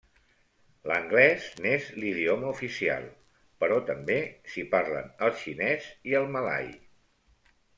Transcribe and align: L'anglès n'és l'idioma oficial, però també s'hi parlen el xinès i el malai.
L'anglès 0.91 1.43
n'és 1.65 1.89
l'idioma 2.03 2.47
oficial, 2.53 3.05
però 3.65 3.77
també 3.91 4.17
s'hi 4.55 4.65
parlen 4.75 5.13
el 5.29 5.37
xinès 5.43 5.87
i 6.13 6.17
el 6.23 6.27
malai. 6.39 6.71